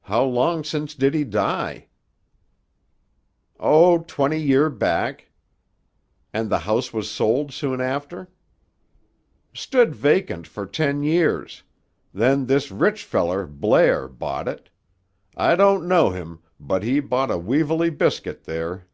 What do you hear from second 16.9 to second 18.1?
bought a weevilly